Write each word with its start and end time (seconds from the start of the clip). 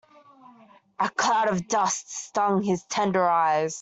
A 0.99 1.09
cloud 1.11 1.49
of 1.49 1.67
dust 1.67 2.11
stung 2.11 2.63
his 2.63 2.83
tender 2.87 3.29
eyes. 3.29 3.69